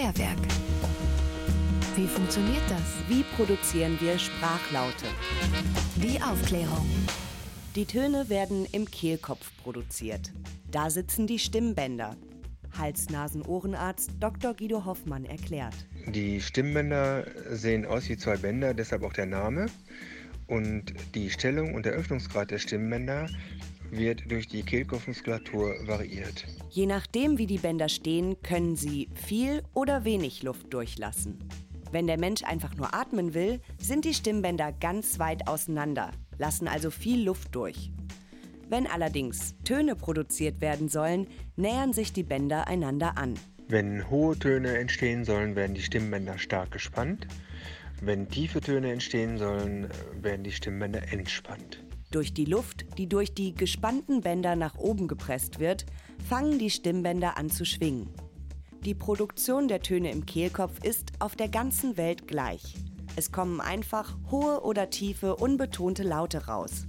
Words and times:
Klärwerk. 0.00 0.38
Wie 1.94 2.06
funktioniert 2.06 2.62
das? 2.70 2.80
Wie 3.06 3.22
produzieren 3.36 3.98
wir 4.00 4.18
Sprachlaute? 4.18 5.04
Die 5.96 6.22
Aufklärung. 6.22 6.88
Die 7.74 7.84
Töne 7.84 8.30
werden 8.30 8.66
im 8.72 8.90
Kehlkopf 8.90 9.50
produziert. 9.62 10.32
Da 10.70 10.88
sitzen 10.88 11.26
die 11.26 11.38
Stimmbänder. 11.38 12.16
Hals-Nasen-Ohrenarzt 12.78 14.12
Dr. 14.20 14.54
Guido 14.54 14.86
Hoffmann 14.86 15.26
erklärt. 15.26 15.74
Die 16.06 16.40
Stimmbänder 16.40 17.26
sehen 17.50 17.84
aus 17.84 18.08
wie 18.08 18.16
zwei 18.16 18.38
Bänder, 18.38 18.72
deshalb 18.72 19.02
auch 19.02 19.12
der 19.12 19.26
Name. 19.26 19.66
Und 20.46 20.94
die 21.14 21.28
Stellung 21.28 21.74
und 21.74 21.84
der 21.84 21.92
Öffnungsgrad 21.92 22.50
der 22.50 22.58
Stimmbänder 22.58 23.28
wird 23.90 24.30
durch 24.30 24.48
die 24.48 24.62
Kehlkopfmuskulatur 24.62 25.74
variiert. 25.86 26.46
Je 26.70 26.86
nachdem, 26.86 27.38
wie 27.38 27.46
die 27.46 27.58
Bänder 27.58 27.88
stehen, 27.88 28.40
können 28.42 28.76
sie 28.76 29.08
viel 29.14 29.62
oder 29.74 30.04
wenig 30.04 30.42
Luft 30.42 30.72
durchlassen. 30.72 31.38
Wenn 31.92 32.06
der 32.06 32.18
Mensch 32.18 32.44
einfach 32.44 32.76
nur 32.76 32.94
atmen 32.94 33.34
will, 33.34 33.60
sind 33.78 34.04
die 34.04 34.14
Stimmbänder 34.14 34.72
ganz 34.72 35.18
weit 35.18 35.48
auseinander, 35.48 36.12
lassen 36.38 36.68
also 36.68 36.90
viel 36.90 37.24
Luft 37.24 37.54
durch. 37.54 37.90
Wenn 38.68 38.86
allerdings 38.86 39.56
Töne 39.64 39.96
produziert 39.96 40.60
werden 40.60 40.88
sollen, 40.88 41.26
nähern 41.56 41.92
sich 41.92 42.12
die 42.12 42.22
Bänder 42.22 42.68
einander 42.68 43.18
an. 43.18 43.34
Wenn 43.66 44.08
hohe 44.08 44.38
Töne 44.38 44.78
entstehen 44.78 45.24
sollen, 45.24 45.56
werden 45.56 45.74
die 45.74 45.82
Stimmbänder 45.82 46.38
stark 46.38 46.70
gespannt. 46.70 47.26
Wenn 48.00 48.28
tiefe 48.28 48.60
Töne 48.60 48.92
entstehen 48.92 49.38
sollen, 49.38 49.88
werden 50.20 50.44
die 50.44 50.52
Stimmbänder 50.52 51.12
entspannt. 51.12 51.82
Durch 52.10 52.34
die 52.34 52.44
Luft, 52.44 52.86
die 52.98 53.08
durch 53.08 53.34
die 53.34 53.54
gespannten 53.54 54.20
Bänder 54.20 54.56
nach 54.56 54.76
oben 54.76 55.06
gepresst 55.06 55.60
wird, 55.60 55.86
fangen 56.28 56.58
die 56.58 56.70
Stimmbänder 56.70 57.36
an 57.36 57.50
zu 57.50 57.64
schwingen. 57.64 58.08
Die 58.84 58.94
Produktion 58.94 59.68
der 59.68 59.80
Töne 59.80 60.10
im 60.10 60.26
Kehlkopf 60.26 60.82
ist 60.82 61.12
auf 61.20 61.36
der 61.36 61.48
ganzen 61.48 61.96
Welt 61.96 62.26
gleich. 62.26 62.74
Es 63.14 63.30
kommen 63.30 63.60
einfach 63.60 64.16
hohe 64.30 64.62
oder 64.62 64.90
tiefe, 64.90 65.36
unbetonte 65.36 66.02
Laute 66.02 66.46
raus. 66.46 66.86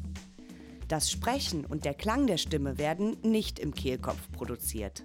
Das 0.87 1.11
Sprechen 1.11 1.65
und 1.65 1.85
der 1.85 1.93
Klang 1.93 2.25
der 2.25 2.37
Stimme 2.37 2.77
werden 2.79 3.17
nicht 3.21 3.59
im 3.59 3.75
Kehlkopf 3.75 4.31
produziert. 4.31 5.03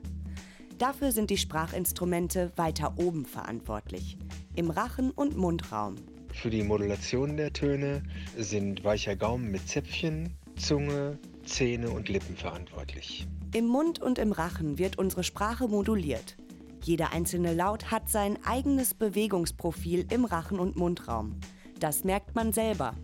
Dafür 0.79 1.13
sind 1.13 1.29
die 1.31 1.39
Sprachinstrumente 1.39 2.53
weiter 2.57 2.95
oben 2.99 3.27
verantwortlich, 3.27 4.17
im 4.55 4.71
Rachen- 4.71 5.11
und 5.11 5.37
Mundraum. 5.37 5.97
Für 6.37 6.51
die 6.51 6.63
Modulation 6.63 7.39
der 7.39 7.53
Töne 7.55 8.03
sind 8.37 8.85
weicher 8.85 9.17
Gaumen 9.17 9.51
mit 9.51 9.67
Zäpfchen, 9.67 10.37
Zunge, 10.57 11.19
Zähne 11.47 11.89
und 11.89 12.11
Lippen 12.11 12.37
verantwortlich. 12.37 13.27
Im 13.55 13.67
Mund 13.67 14.03
und 14.03 14.19
im 14.19 14.33
Rachen 14.33 14.79
wird 14.79 14.99
unsere 14.99 15.25
Sprache 15.25 15.67
moduliert. 15.67 16.37
Jeder 16.83 17.13
einzelne 17.13 17.55
Laut 17.55 17.91
hat 17.91 18.11
sein 18.11 18.39
eigenes 18.45 18.93
Bewegungsprofil 18.93 20.07
im 20.11 20.27
Rachen- 20.27 20.61
und 20.61 20.77
Mundraum. 20.77 21.41
Das 21.81 22.05
merkt 22.05 22.35
man 22.35 22.53
selber. 22.53 22.95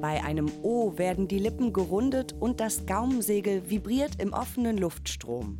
Bei 0.00 0.22
einem 0.22 0.48
O 0.62 0.96
werden 0.96 1.26
die 1.26 1.40
Lippen 1.40 1.72
gerundet 1.72 2.32
und 2.38 2.60
das 2.60 2.86
Gaumensegel 2.86 3.68
vibriert 3.68 4.22
im 4.22 4.32
offenen 4.32 4.78
Luftstrom. 4.78 5.58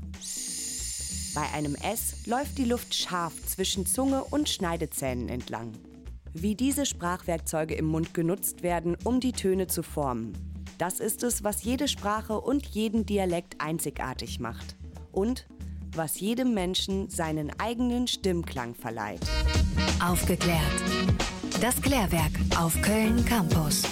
Bei 1.35 1.53
einem 1.53 1.75
S 1.75 2.27
läuft 2.27 2.59
die 2.59 2.65
Luft 2.65 2.95
scharf 2.95 3.35
zwischen 3.45 3.87
Zunge 3.87 4.23
und 4.23 4.49
Schneidezähnen 4.49 5.29
entlang. 5.29 5.73
Wie 6.35 6.55
diese 6.55 6.87
Sprachwerkzeuge 6.87 7.75
im 7.75 7.87
Mund 7.87 8.15
genutzt 8.15 8.63
werden, 8.63 8.97
um 9.05 9.21
die 9.21 9.33
Töne 9.33 9.67
zu 9.67 9.83
formen. 9.83 10.33
Das 10.79 11.01
ist 11.01 11.23
es, 11.23 11.43
was 11.43 11.65
jede 11.65 11.89
Sprache 11.89 12.41
und 12.41 12.65
jeden 12.67 13.05
Dialekt 13.05 13.61
einzigartig 13.61 14.39
macht. 14.39 14.77
Und 15.11 15.47
was 15.95 16.21
jedem 16.21 16.55
Menschen 16.55 17.09
seinen 17.11 17.51
eigenen 17.59 18.07
Stimmklang 18.07 18.75
verleiht. 18.75 19.23
Aufgeklärt. 20.05 20.61
Das 21.61 21.81
Klärwerk 21.83 22.33
auf 22.57 22.81
Köln 22.83 23.25
Campus. 23.25 23.83